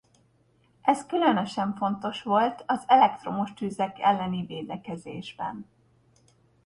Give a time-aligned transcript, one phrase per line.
[0.81, 5.67] Ez különösen fontos volt az elektromos tüzek elleni védekezésben.